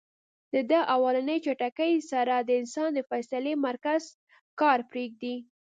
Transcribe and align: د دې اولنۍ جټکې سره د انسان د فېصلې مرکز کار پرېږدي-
د 0.53 0.55
دې 0.69 0.79
اولنۍ 0.95 1.37
جټکې 1.45 1.91
سره 2.11 2.35
د 2.39 2.49
انسان 2.61 2.89
د 2.93 2.99
فېصلې 3.09 3.53
مرکز 3.65 4.03
کار 4.59 4.79
پرېږدي- 4.89 5.35